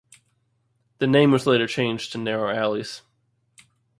[0.97, 3.03] This name was later changed to narrow alleys.